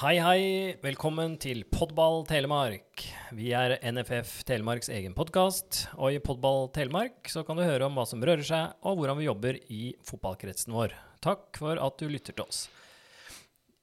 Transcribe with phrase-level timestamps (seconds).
[0.00, 0.44] Hei, hei.
[0.80, 3.02] Velkommen til Podball Telemark.
[3.36, 7.98] Vi er NFF Telemarks egen podkast, og i Podball Telemark så kan du høre om
[7.98, 10.94] hva som rører seg, og hvordan vi jobber i fotballkretsen vår.
[11.20, 12.62] Takk for at du lytter til oss.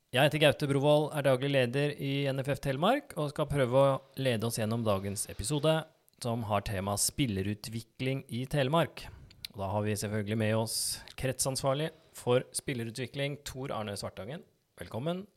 [0.09, 4.49] Jeg heter Gaute Brovold, er daglig leder i NFF Telemark, og skal prøve å lede
[4.49, 5.84] oss gjennom dagens episode,
[6.17, 9.05] som har tema spillerutvikling i Telemark.
[9.53, 10.81] Og da har vi selvfølgelig med oss
[11.13, 14.41] kretsansvarlig for spillerutvikling, Tor Arne Svartangen.
[14.81, 15.27] Velkommen.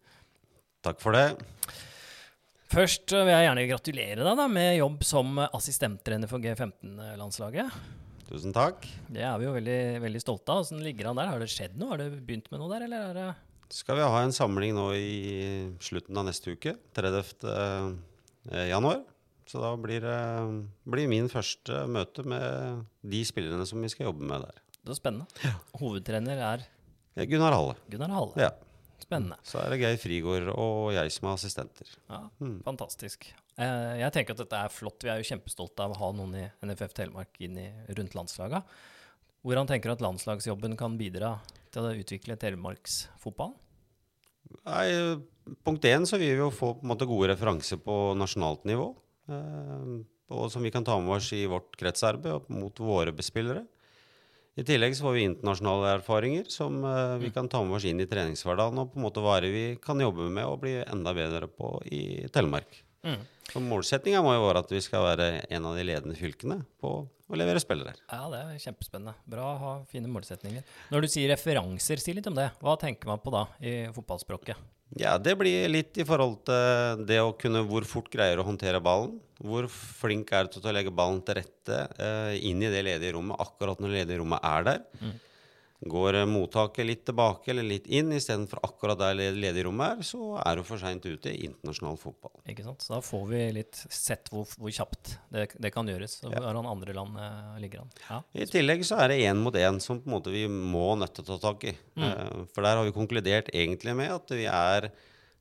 [0.84, 1.26] Takk for det.
[2.70, 7.74] Først vil jeg gjerne gratulere deg da, med jobb som assistenttrener for G15-landslaget.
[8.30, 8.84] Tusen takk.
[9.10, 10.62] Det er vi jo veldig, veldig stolte av.
[10.62, 11.32] Hvordan ligger han der?
[11.32, 11.90] Har det skjedd noe?
[11.90, 13.28] Har det begynt med noe der, eller er det
[13.74, 15.10] Skal vi ha en samling nå i
[15.82, 17.34] slutten av neste uke, 30.
[17.50, 19.02] eh, januar.
[19.50, 20.18] Så da blir det
[20.86, 24.62] blir min første møte med de spillerne som vi skal jobbe med der.
[24.86, 25.54] Det er spennende.
[25.82, 26.68] Hovedtrener er
[27.18, 27.74] Eh, Gunnar Halle.
[27.90, 28.38] Gunnar Halle.
[28.38, 28.52] Ja.
[29.06, 29.38] Spennende.
[29.46, 31.92] Så er det Geir Frigård og jeg som er assistenter.
[32.10, 32.20] Ja,
[32.66, 33.28] Fantastisk.
[33.60, 35.02] Eh, jeg tenker at dette er flott.
[35.04, 38.62] Vi er jo kjempestolte av å ha noen i NFF Telemark inn i, rundt landslaga.
[39.46, 41.34] Hvordan tenker du at landslagsjobben kan bidra
[41.72, 43.54] til å utvikle Telemarks fotball?
[44.66, 44.86] Nei,
[45.64, 48.90] punkt én så vil vi jo få på en måte gode referanser på nasjonalt nivå.
[49.30, 49.92] Eh,
[50.30, 53.64] og som vi kan ta med oss i vårt kretsarbeid mot våre bespillere.
[54.58, 58.02] I tillegg så får vi internasjonale erfaringer som eh, vi kan ta med oss inn
[58.02, 61.46] i treningshverdagen, og på en måte hva vi kan jobbe med og bli enda bedre
[61.46, 62.82] på i Telemark.
[63.06, 63.22] Mm.
[63.50, 66.92] Så Målsettinga må jo være at vi skal være en av de ledende fylkene på
[67.06, 67.94] å levere spillere.
[68.10, 69.14] Ja, det er kjempespennende.
[69.30, 70.66] Bra å ha fine målsetninger.
[70.90, 72.50] Når du sier referanser, si litt om det.
[72.62, 74.58] Hva tenker man på da i fotballspråket?
[74.98, 78.80] Ja, det blir litt i forhold til det å kunne hvor fort greier å håndtere
[78.82, 79.18] ballen.
[79.40, 83.14] Hvor flink er du til å legge ballen til rette eh, inn i det ledige
[83.14, 84.80] rommet akkurat når det ledige rommet er der.
[85.80, 90.34] Går eh, mottaket litt tilbake eller litt inn istedenfor akkurat der ledig rommet er, så
[90.42, 92.34] er du for seint ute i internasjonal fotball.
[92.52, 92.84] Ikke sant?
[92.84, 96.18] Så da får vi litt sett hvor, hvor kjapt det, det kan gjøres.
[96.28, 97.94] Og hvordan andre land eh, ligger an.
[98.10, 98.20] Ja.
[98.36, 101.16] I tillegg så er det én mot én som på en måte vi må nødt
[101.16, 101.76] til å ta tak i.
[101.96, 104.90] Eh, For der har vi konkludert egentlig med at vi er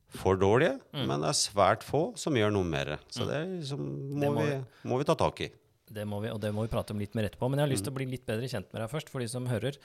[0.09, 2.95] for dårlige, men det er svært få som gjør noe mer.
[3.13, 3.83] Så det er liksom,
[4.15, 4.55] må, Det må vi,
[4.89, 5.49] må vi ta tak i.
[5.89, 7.49] Det må vi, og det må vi prate om litt mer etterpå.
[7.49, 9.27] Men jeg har lyst til å bli litt bedre kjent med deg først, for de
[9.29, 9.77] som hører.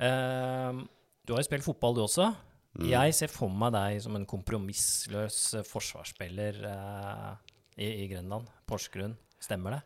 [0.00, 0.82] Eh,
[1.24, 2.32] du har jo spilt fotball, du også.
[2.84, 5.36] Jeg ser for meg deg som en kompromissløs
[5.68, 7.28] forsvarsspiller eh,
[7.78, 8.48] i, i Grenland.
[8.66, 9.14] Porsgrunn.
[9.42, 9.82] Stemmer det?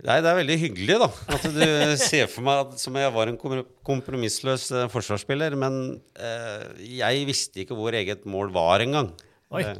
[0.00, 1.08] Nei, det er veldig hyggelig, da.
[1.36, 1.64] At du
[2.00, 5.56] ser for meg at, som jeg var en kompromissløs eh, forsvarsspiller.
[5.60, 5.80] Men
[6.16, 6.68] eh,
[7.00, 9.12] jeg visste ikke hvor eget mål var engang.
[9.56, 9.74] Eh,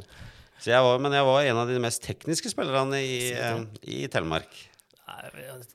[0.61, 4.03] så jeg var, men jeg var en av de mest tekniske spillerne i, eh, i
[4.13, 4.49] Telemark.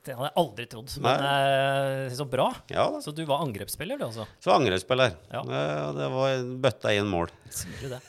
[0.05, 0.93] Det hadde jeg aldri trodd.
[1.03, 2.13] Men Nei.
[2.17, 2.47] så bra.
[2.71, 2.87] Ja.
[3.03, 4.27] Så du var angrepsspiller, du altså?
[4.43, 5.17] Så angrepsspiller.
[5.33, 5.41] Ja.
[5.43, 7.31] Eh, det var bøtta i en mål.
[7.81, 7.99] Det?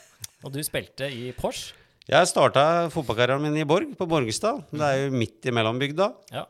[0.43, 1.75] Og du spilte i Porsche?
[2.09, 4.63] Jeg starta fotballkarrieren min i Borg, på Borgestad.
[4.71, 6.07] Det er jo midt i mellombygda.
[6.33, 6.47] Ja.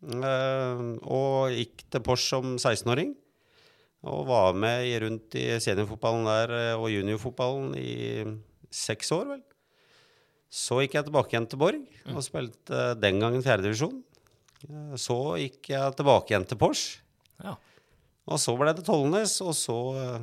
[0.00, 3.16] Eh, og gikk til Pors som 16-åring.
[4.06, 8.22] Og var med rundt i seniorfotballen der eh, og juniorfotballen i
[8.70, 9.42] seks år, vel.
[10.50, 11.82] Så gikk jeg tilbake igjen til Borg
[12.14, 14.00] og spilte eh, den gangen fjerdedivisjon.
[15.00, 16.84] Så gikk jeg tilbake igjen til Pors.
[17.44, 17.56] ja.
[18.30, 20.20] Og så ble det Tollnes, og så eh,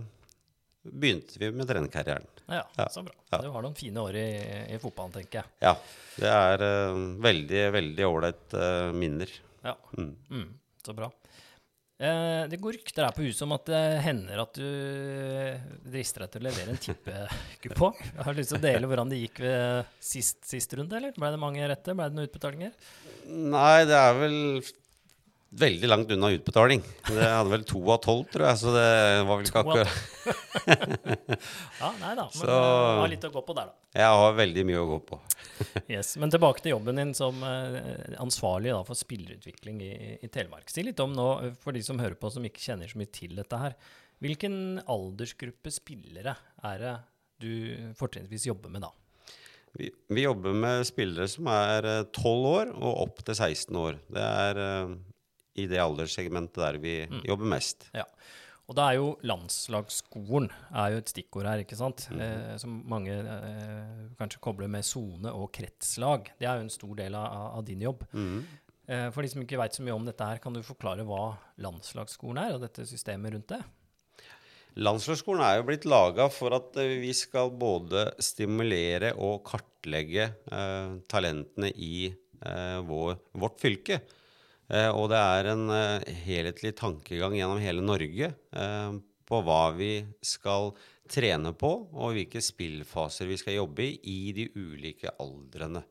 [0.88, 2.28] begynte vi med trenerkarrieren.
[2.48, 2.86] Ja, Ja.
[2.94, 3.12] så bra.
[3.34, 3.42] Ja.
[3.44, 4.28] Du har noen fine år i,
[4.72, 5.50] i fotballen, tenker jeg.
[5.66, 5.74] Ja.
[6.16, 9.34] Det er uh, veldig, veldig ålreit uh, minner.
[9.66, 9.74] Ja.
[9.98, 10.14] Mm.
[10.32, 10.46] Mm,
[10.86, 11.10] så bra.
[11.98, 16.34] Eh, det går rykter her på huset om at det hender at du drister deg
[16.36, 17.96] til å levere en tippekupong.
[18.04, 21.16] Jeg har lyst til å dele hvordan det gikk ved sist, sist runde, eller?
[21.18, 21.96] Ble det mange rette?
[21.98, 22.76] Ble det noen utbetalinger?
[23.26, 24.38] Nei, det er vel
[25.52, 26.82] veldig langt unna utbetaling.
[27.08, 28.88] Det hadde vel to av tolv, tror jeg, så det
[29.28, 30.68] var vel ikke akkurat
[31.80, 32.26] Ja, nei da.
[32.26, 33.74] Men Så- du har litt å gå på der, da.
[33.98, 35.20] Jeg har veldig mye å gå på.
[35.90, 36.16] Yes.
[36.22, 39.92] Men tilbake til jobben din som eh, ansvarlig da, for spillerutvikling i,
[40.22, 40.70] i Telemark.
[40.70, 43.10] Si litt om nå, eh, for de som hører på som ikke kjenner så mye
[43.16, 43.78] til dette her.
[44.22, 46.36] Hvilken aldersgruppe spillere
[46.66, 46.96] er det
[47.42, 47.52] du
[47.98, 48.92] fortrinnsvis jobber med da?
[49.78, 51.86] Vi, vi jobber med spillere som er
[52.16, 54.00] tolv år og opp til 16 år.
[54.14, 54.96] Det er eh,
[55.58, 57.90] i det alderssegmentet der vi jobber mest.
[57.98, 58.06] Ja.
[58.68, 62.10] Og da er jo landslagsskolen er jo et stikkord her, ikke sant?
[62.12, 66.34] eh, som mange eh, kanskje kobler med sone og kretslag.
[66.36, 68.04] Det er jo en stor del av, av din jobb.
[68.12, 71.38] Eh, for de som ikke veit så mye om dette her, kan du forklare hva
[71.64, 73.64] landslagsskolen er, og dette systemet rundt det?
[74.78, 80.92] Landslagsskolen er jo blitt laga for at eh, vi skal både stimulere og kartlegge eh,
[81.10, 84.04] talentene i eh, vår, vårt fylke.
[84.68, 88.98] Eh, og det er en eh, helhetlig tankegang gjennom hele Norge eh,
[89.28, 89.92] på hva vi
[90.24, 90.74] skal
[91.08, 95.86] trene på, og hvilke spillfaser vi skal jobbe i i de ulike aldrene.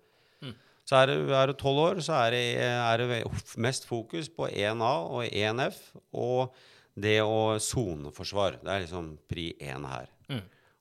[0.87, 1.11] Så er
[1.50, 3.17] du tolv år, så er det, er det
[3.58, 5.81] mest fokus på 1A og 1F
[6.14, 6.55] og
[6.94, 8.61] det å soneforsvar.
[8.61, 10.12] Det er liksom pri 1 her.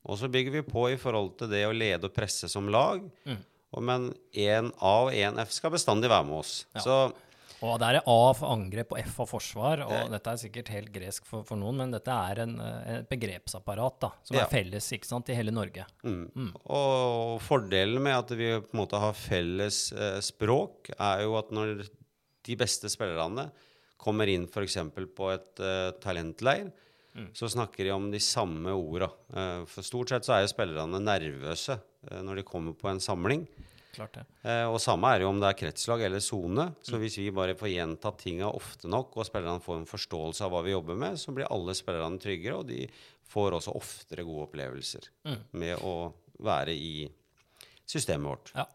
[0.05, 3.01] Og så bygger vi på i forhold til det å lede og presse som lag.
[3.25, 3.41] Mm.
[3.81, 6.53] men 1A og 1F skal bestandig være med oss.
[6.77, 6.99] Så
[7.65, 9.81] Og der er A for angrep og F for forsvar.
[9.87, 13.09] Og dette er sikkert helt gresk for, for noen, men dette er en, eh, et
[13.11, 14.43] begrepsapparat da, som Ja.
[14.45, 15.85] er felles ikke sant, i hele Norge.
[16.05, 21.51] Og fordelen med at vi på en måte har felles eh, språk, er jo at
[21.55, 21.85] når
[22.45, 23.49] de beste spillerne
[24.01, 24.77] kommer inn f.eks.
[25.17, 26.71] på et eh, talentleir,
[27.31, 29.07] så snakker de om de samme orda.
[29.31, 31.77] Eh, for stort sett så er jo spillerne nervøse
[32.11, 33.45] eh, når de kommer på en samling.
[33.95, 34.25] Klart det.
[34.43, 36.67] Eh, og samme er det jo om det er kretslag eller sone.
[36.85, 40.53] Så hvis vi bare får gjentatt tinga ofte nok, og spillerne får en forståelse av
[40.53, 42.83] hva vi jobber med, så blir alle spillerne tryggere, og de
[43.31, 45.07] får også oftere gode opplevelser
[45.57, 45.95] med å
[46.45, 47.07] være i
[47.89, 48.51] systemet vårt.
[48.57, 48.67] Ja,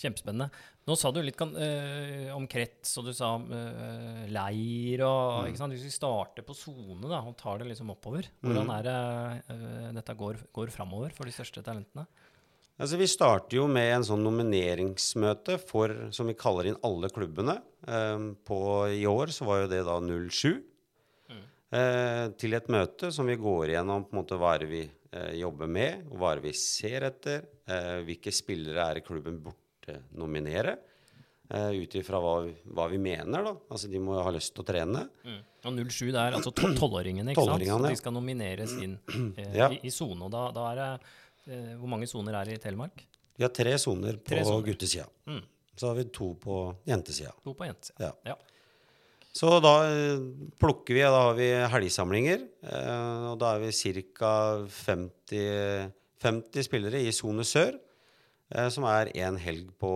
[0.00, 0.50] kjempespennende.
[0.88, 5.60] Nå sa du litt kan, øh, om krets, og du sa eh, leir og ikke
[5.60, 5.76] sant?
[5.76, 8.96] Hvis vi starter på sone da, og tar det liksom oppover, hvordan er det
[9.54, 12.08] øh, dette går, går framover for de største talentene?
[12.80, 17.58] Altså, vi starter jo med en sånn nomineringsmøte for, som vi kaller inn alle klubbene.
[17.84, 18.56] Um, på,
[18.96, 20.62] I år så var jo det da 07.
[21.70, 24.80] Eh, til et møte som vi går igjennom på en måte hva er det vi
[25.14, 27.44] uh, jobber med, hva er det vi ser etter.
[27.70, 30.74] uh, hvilke spillere er det klubben burde nominere.
[31.52, 32.34] Uh, Ut ifra hva,
[32.74, 33.52] hva vi mener, da.
[33.70, 35.04] Altså de må jo ha lyst til å trene.
[35.62, 37.52] Og 07 det er altså tol- tolvåringene, ikke sant?
[37.52, 37.94] Tolvåringene, Så ja.
[37.94, 39.70] de skal nomineres inn uh, Ja.
[39.70, 40.24] i, i sone.
[40.26, 40.90] Og da, da er det
[41.50, 43.02] eh, Hvor mange soner er det i Telemark?
[43.36, 44.66] Vi har tre soner på Tre zoner.
[44.66, 45.06] guttesida.
[45.80, 47.30] Så har vi to på jentesida.
[47.44, 48.10] To på jentesida.
[48.10, 48.34] Ja.
[48.34, 48.36] Ja.
[49.32, 50.18] Så da eh,
[50.60, 52.42] plukker vi, og da har vi helgsamlinger.
[52.66, 53.70] Eh, og da er vi
[54.12, 54.32] ca.
[54.68, 57.78] 50, 50 spillere i sone sør,
[58.52, 59.92] eh, som er én helg på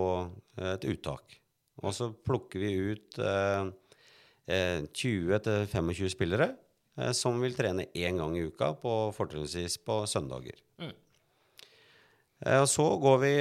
[0.57, 1.37] et uttak.
[1.83, 3.67] Og så plukker vi ut eh,
[4.49, 6.53] eh, 20-25 spillere
[7.13, 10.55] som vil trene én gang i uka, på fortrinnsvis på søndager.
[12.43, 13.33] Eh, Og så går vi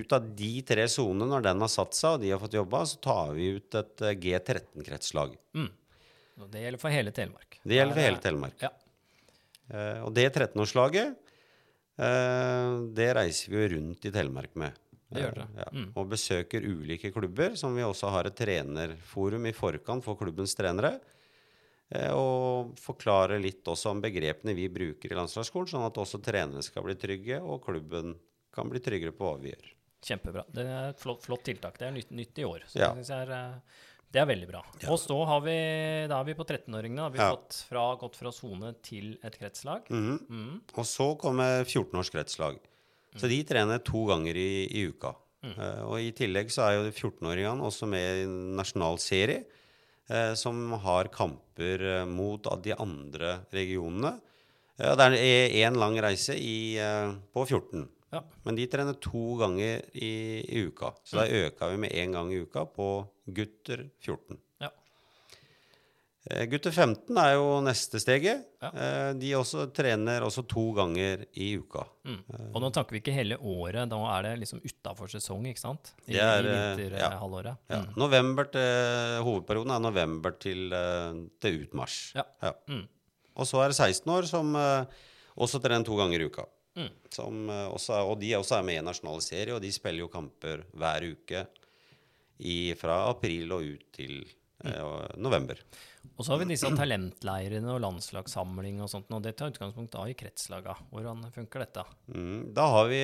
[0.00, 2.84] ut av de tre sonene når den har satt seg og de har fått jobba,
[2.88, 5.36] så tar vi ut et eh, G13-kretslag.
[6.42, 7.58] Og Det gjelder for hele Telemark.
[7.62, 8.62] Det gjelder for hele Telemark.
[8.64, 8.72] Ja.
[9.72, 11.18] Eh, og det 13-årslaget,
[12.02, 14.78] eh, det reiser vi jo rundt i Telemark med.
[15.12, 15.46] Det gjør det.
[15.60, 15.66] Ja.
[15.76, 15.88] Mm.
[16.00, 20.94] Og besøker ulike klubber, som vi også har et trenerforum i forkant for klubbens trenere.
[21.92, 26.62] Eh, og forklare litt også om begrepene vi bruker i landslagsskolen, sånn at også trenerne
[26.64, 28.14] skal bli trygge, og klubben
[28.52, 29.70] kan bli tryggere på hva vi gjør.
[30.02, 30.44] Kjempebra.
[30.50, 31.76] Det er et flott, flott tiltak.
[31.78, 32.64] Det er nytt, nytt i år.
[32.66, 32.92] Så Ja.
[32.96, 33.54] det, er, eh,
[34.10, 34.62] det er veldig bra.
[34.88, 35.54] Og så har vi,
[36.08, 36.98] da er vi på 13-åringene.
[37.06, 37.30] Har vi Ja.
[37.36, 39.86] fått fra, gått fra sone til et kretslag.
[39.90, 40.60] Mhm.
[40.76, 42.58] Og så kommer 14-års kretslag.
[43.16, 45.14] Så de trener to ganger i, i uka.
[45.44, 49.44] Uh, og i tillegg så er jo de 14-åringene også med i en nasjonal serie
[50.34, 54.16] som har kamper eh, mot de andre regionene.
[54.78, 57.88] Eh, det er én lang reise i, eh, på 14.
[58.12, 58.22] Ja.
[58.44, 60.12] Men de trener to ganger i,
[60.44, 60.92] i uka.
[61.04, 64.38] Så da øka vi med én gang i uka på gutter 14.
[66.30, 66.36] Ja.
[66.36, 68.44] Eh, Gutter 15 er jo neste steget.
[68.62, 68.70] Ja.
[68.70, 71.84] Eh, De også trener også to ganger i uka.
[72.06, 72.20] Mm.
[72.54, 75.92] Og nå tanker vi ikke hele året, da er det liksom utafor sesong, ikke sant?
[76.06, 77.58] I, Det er, eh, vinterhalvåret.
[77.68, 77.82] Ja.
[77.82, 77.92] Mm.
[77.96, 80.70] November til, hovedperioden er november til,
[81.40, 82.12] til ut mars.
[82.14, 82.24] Ja.
[82.68, 82.86] Mm.
[83.36, 86.44] Og så er det 16 år som også trener to ganger i uka.
[86.76, 86.88] Mm.
[87.12, 90.62] Som, også og de også er med i nasjonal serie, og de spiller jo kamper
[90.72, 91.46] hver uke
[92.42, 94.22] i, fra april og ut til
[94.64, 95.58] eh, november.
[96.16, 100.04] Og så har vi disse talentleirene og landslagssamling og sånt, og det tar utgangspunkt da
[100.10, 100.76] i kretslaga.
[100.92, 101.86] Hvordan funker dette?
[102.12, 103.02] Mm, da har vi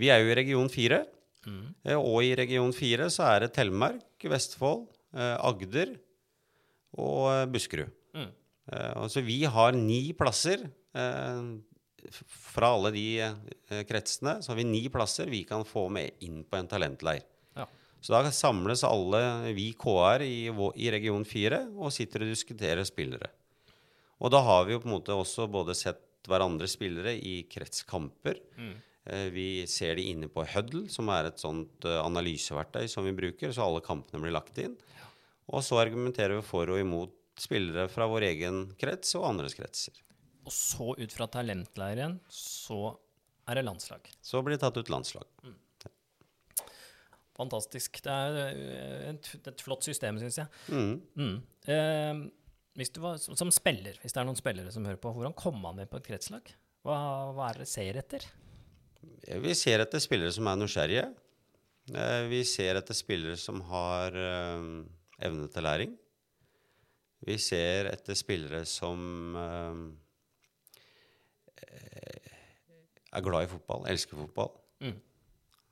[0.00, 1.02] Vi er jo i region 4.
[1.46, 1.64] Mm.
[1.98, 5.96] Og i region 4 så er det Telemark, Vestfold, eh, Agder
[6.96, 7.90] og eh, Buskerud.
[8.14, 8.30] Mm.
[8.72, 10.64] Eh, altså vi har ni plasser.
[10.94, 11.42] Eh,
[12.12, 16.42] fra alle de eh, kretsene så har vi ni plasser vi kan få med inn
[16.44, 17.22] på en talentleir.
[18.02, 19.20] Så da samles alle
[19.54, 23.30] vi KR i, i region 4 og sitter og diskuterer spillere.
[24.22, 28.38] Og da har vi jo på en måte også både sett hverandre spillere i kretskamper.
[28.58, 28.74] Mm.
[29.34, 33.50] Vi ser de inne på Huddle, som er et sånt eh, analyseverktøy som vi bruker,
[33.50, 34.76] så alle kampene blir lagt inn.
[35.50, 39.98] Og så argumenterer vi for og imot spillere fra vår egen krets og andres kretser.
[40.46, 42.94] Og så ut fra talentleiren, så
[43.50, 44.06] er det landslag.
[44.22, 45.26] Så blir det tatt ut landslag.
[47.42, 48.02] Fantastisk.
[48.04, 50.48] Det er eh, et, et flott system, syns jeg.
[50.72, 50.94] Mm.
[51.18, 51.36] Mm.
[51.76, 52.22] Eh,
[53.02, 55.90] var, som spiller, hvis det er noen spillere som hører på, hvordan kom man med
[55.92, 56.54] på et kretslag?
[56.86, 56.96] Hva,
[57.36, 58.24] hva er det dere ser etter?
[59.42, 61.04] Vi ser etter spillere som er nysgjerrige.
[61.90, 64.66] Eh, Vi ser etter spillere som har eh,
[65.26, 65.96] evne til læring.
[67.22, 69.82] Vi ser etter spillere som eh,
[73.12, 74.50] er glad i fotball, elsker fotball.
[74.82, 74.96] Mm.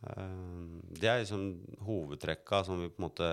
[0.06, 1.46] Eh, Det er liksom
[1.86, 3.30] hovedtrekka som vi på en måte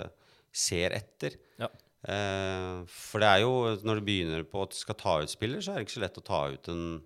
[0.52, 1.38] ser etter.
[1.60, 1.70] Ja.
[2.08, 5.60] Eh, For det er jo, når du begynner på at du skal ta ut spiller,
[5.64, 7.02] så er det ikke så lett å ta ut en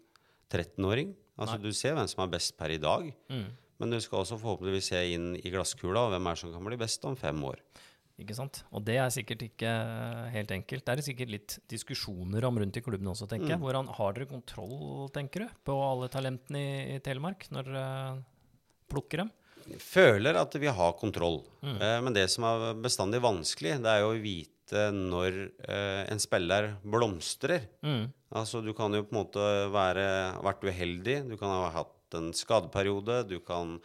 [0.52, 1.14] 13-åring.
[1.40, 1.64] Altså Nei.
[1.64, 3.08] Du ser hvem som er best per i dag.
[3.32, 3.48] Mm.
[3.82, 7.06] Men du skal også forhåpentligvis se inn i glasskula hvem er som kan bli best
[7.08, 7.58] om fem år.
[8.22, 8.60] Ikke sant?
[8.70, 9.70] Og det er sikkert ikke
[10.36, 10.84] helt enkelt.
[10.86, 13.62] Det er sikkert litt diskusjoner om rundt i klubben også, tenker jeg.
[13.64, 17.88] Hvordan har dere kontroll, tenker du, på alle talentene i, i Telemark når dere
[18.92, 19.32] plukker dem?
[19.84, 21.42] Føler at vi har kontroll.
[21.62, 21.78] Mm.
[22.06, 25.38] men det som er bestandig vanskelig, det er jo å vite når
[25.68, 27.66] eh, en spiller blomstrer.
[27.84, 28.06] Mm.
[28.40, 30.06] Altså Du kan jo på en måte være
[30.44, 31.18] vært uheldig.
[31.30, 33.26] Du kan ha hatt en skadeperiode.
[33.28, 33.78] Du kan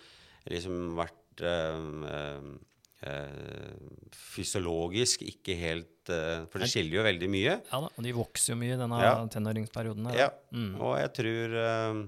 [0.47, 7.57] liksom vært øh, eh, eh, fysiologisk ikke helt øh, For det skiller jo veldig mye.
[7.73, 9.17] Ja da, og de vokser jo mye i denne Ja.
[9.33, 10.07] tenåringsperioden.
[10.11, 10.31] her, Ja.
[10.53, 10.75] Mm.
[10.81, 12.05] Og jeg tror eh,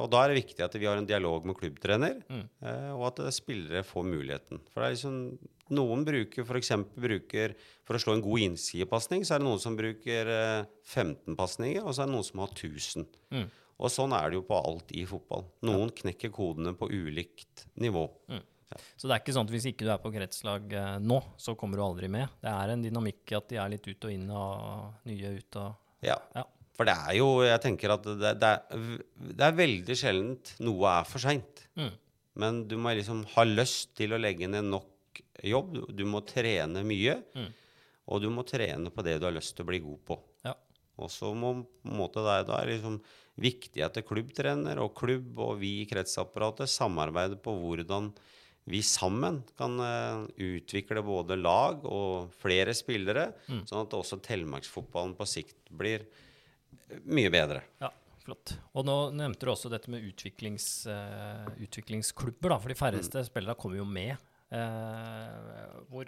[0.00, 2.44] Og da er det viktig at vi har en dialog med klubbtrener, Mm.
[2.62, 4.60] eh, og at eh, spillere får muligheten.
[4.72, 6.68] For det er liksom Noen bruker f.eks.
[6.94, 11.34] bruker For å slå en god innsidepasning, så er det noen som bruker eh, 15
[11.36, 13.06] pasninger, og så er det noen som har 1000.
[13.34, 13.48] Mm.
[13.82, 15.44] Og sånn er det jo på alt i fotball.
[15.66, 18.06] Noen knekker kodene på ulikt nivå.
[18.96, 21.54] Så det er ikke sånn at hvis ikke du er på kretslag eh, nå, så
[21.58, 22.28] kommer du aldri med.
[22.42, 25.74] Det er en dynamikk at de er litt ut og inn og nye ut og
[26.06, 26.16] Ja.
[26.34, 26.44] Ja.
[26.76, 28.98] For det er jo Jeg tenker at det, det, er,
[29.32, 31.62] det er veldig sjeldent noe er for seint.
[31.80, 31.92] Mm.
[32.36, 35.78] Men du må liksom ha lyst til å legge ned nok jobb.
[35.96, 37.14] Du- må trene mye.
[37.34, 37.48] Mm.
[38.12, 40.18] Og du må trene på det du har lyst til å bli god på.
[40.44, 40.52] Ja.
[41.00, 41.54] Og så må
[41.96, 43.00] måte det, da er liksom
[43.40, 48.12] viktig at er klubbtrener og klubb og vi i kretsapparatet samarbeider på hvordan
[48.66, 53.60] vi sammen kan uh, utvikle både lag og flere spillere, Mm.
[53.68, 56.06] sånn at også telemarksfotballen på sikt blir
[57.06, 57.62] mye bedre.
[57.82, 57.90] Ja,
[58.22, 58.56] flott.
[58.76, 63.58] Og nå nevnte du også dette med utviklings, uh, utviklingsklubber, da, for de færreste spillere
[63.58, 64.16] kommer jo med.
[64.46, 66.06] Uh, hvor,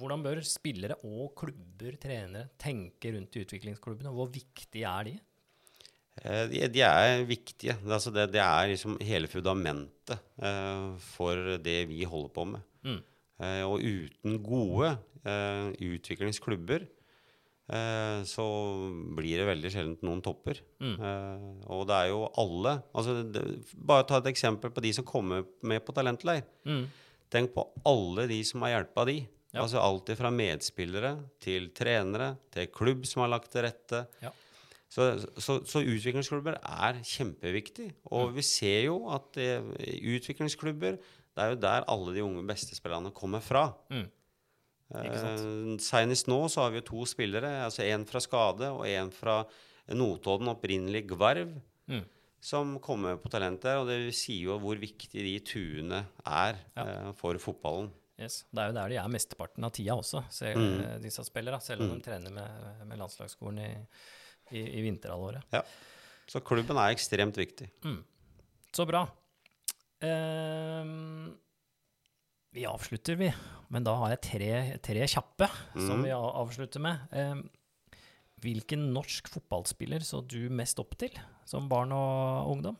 [0.00, 4.12] hvordan bør spillere og klubber, trenere, tenke rundt i utviklingsklubbene?
[4.14, 5.16] Hvor viktige er de?
[6.24, 7.76] Uh, De, de er viktige.
[7.82, 12.64] Det, altså det, det er liksom hele fundamentet uh, for det vi holder på med.
[12.88, 13.02] Mm.
[13.66, 14.92] Og uten gode
[15.82, 16.84] utviklingsklubber
[18.28, 18.44] så
[19.16, 20.58] blir det veldig sjelden noen topper.
[20.84, 20.96] Mm.
[21.00, 23.44] Eh, og det er jo alle altså det,
[23.74, 26.42] Bare ta et eksempel på de som kommer med på talentleir.
[26.68, 26.84] Mm.
[27.32, 29.18] Tenk på alle de som har hjelpa de.
[29.54, 29.62] Ja.
[29.62, 34.04] Altså alt fra medspillere til trenere til klubb som har lagt til rette.
[34.20, 34.32] Ja.
[34.94, 35.06] Så,
[35.42, 37.88] så, så utviklingsklubber er kjempeviktig.
[38.12, 38.34] Og Mm.
[38.36, 39.48] vi ser jo at det,
[40.04, 40.98] utviklingsklubber
[41.34, 43.64] Det er jo der alle de unge bestespillerne kommer fra.
[43.90, 44.04] Mm.
[44.92, 47.64] Ikke Eh, Senest nå så har vi jo to spillere.
[47.64, 49.44] altså En fra skade og en fra
[49.88, 52.04] Notodden, opprinnelig Gvarv, Mm.
[52.40, 53.76] som kommer på talenter.
[53.80, 56.82] Og det sier jo hvor viktig de tuene er Ja.
[57.08, 57.90] eh, for fotballen.
[58.18, 58.44] Yes.
[58.54, 61.00] Det er jo der de er mesteparten av tida også, selv, Mm.
[61.02, 61.60] disse spillerne.
[61.60, 63.86] Selv om de trener med, med landslagsskolen i,
[64.52, 65.42] i, i vinterhalvåret.
[66.28, 67.68] Så klubben er ekstremt viktig.
[68.72, 69.08] Så bra.
[70.00, 71.34] Ehm,
[72.54, 73.30] vi avslutter, vi.
[73.74, 74.50] Men da har jeg tre,
[74.84, 76.04] tre kjappe som Mhm.
[76.04, 76.98] vi avslutter med.
[77.12, 77.34] Eh,
[78.44, 81.10] hvilken norsk fotballspiller så du mest opp til
[81.48, 82.76] som barn og ungdom?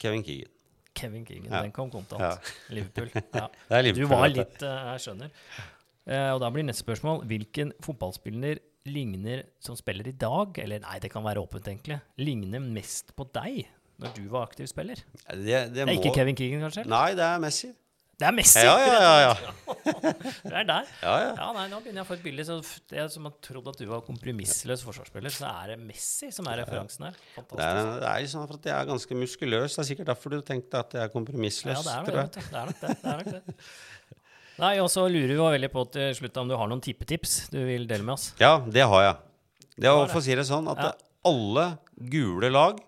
[0.00, 0.50] Kevin Keegan.
[0.96, 1.50] Kevin Keegan.
[1.52, 1.62] Ja.
[1.62, 2.20] Den kom kontant.
[2.20, 2.36] Ja.
[2.70, 3.10] Liverpool.
[3.34, 3.48] Ja.
[3.68, 5.30] Det er Du var litt uh, Jeg skjønner.
[6.06, 10.98] Eh, og da blir neste spørsmål Hvilken fotballspiller ligner som spiller i dag, eller nei,
[11.02, 13.66] det kan være åpent, egentlig, ligner mest på deg
[13.98, 14.94] når du var aktiv spiller?
[15.26, 15.96] Det, det, Det er må...
[15.98, 16.84] ikke Kevin Keegan, kanskje?
[16.86, 17.72] Nei, det er Messi.
[18.16, 18.62] Det er Messi!
[18.64, 19.32] Ja, ja, ja.
[20.46, 20.86] Det er der.
[21.02, 21.32] ja, ja.
[21.36, 22.46] Ja, nei, Nå begynner jeg å få et bilde.
[22.48, 22.56] Så
[22.96, 26.62] jeg som har trodd at du var kompromissløs forsvarsspiller, så er det Messi som er
[26.62, 27.18] referansen her.
[27.36, 29.76] Det er, det er liksom for at jeg er ganske muskuløs.
[29.76, 31.76] Det er sikkert derfor du tenkte at jeg er kompromissløs.
[31.76, 32.48] Ja, det er, tror det, jeg.
[32.48, 32.96] det er nok det.
[33.02, 33.60] det, er nok det.
[34.64, 37.60] Nei, og så lurer vi veldig på til slutt om du har noen tippetips du
[37.68, 38.30] vil dele med oss.
[38.40, 39.16] Ja, det har jeg.
[39.76, 41.66] Det er å få si det sånn at alle
[42.00, 42.80] gule lag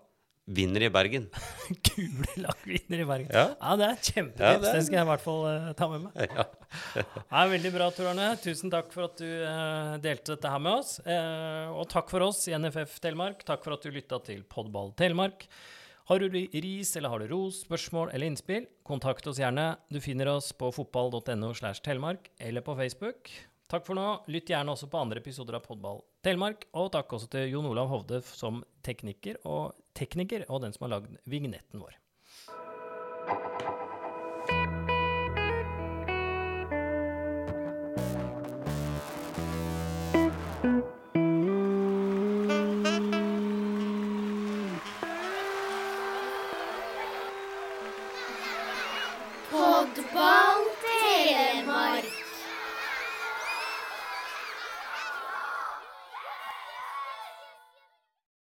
[0.49, 1.27] vinner i Bergen.
[1.89, 3.29] Gule lag vinner i Bergen.
[3.33, 3.45] Ja.
[3.59, 4.43] Ja, det er et kjempetips.
[4.45, 6.35] Ja, det det, er- skal jeg i hvert fall uh, ta med meg.
[6.39, 6.45] Ja.
[6.99, 7.03] Det
[7.41, 8.27] er veldig bra, Tor Arne.
[8.43, 10.95] Tusen takk for at du uh, delte dette her med oss.
[11.05, 13.41] Uh, og takk for oss i NFF Telemark.
[13.47, 15.47] Takk for at du lytta til Podball Telemark.
[16.09, 19.75] Har du ris eller har du ros, spørsmål eller innspill, kontakt oss gjerne.
[19.93, 23.29] Du finner oss på fotball.no slash telemark eller på Facebook.
[23.69, 24.05] Takk for nå.
[24.33, 27.91] Lytt gjerne også på andre episoder av Podball Telemark, og takk også til Jon Olav
[27.93, 31.97] Hovde som tekniker og, tekniker og den som har lagd vignetten vår.